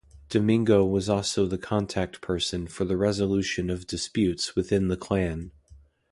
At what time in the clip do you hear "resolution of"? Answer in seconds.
2.97-3.85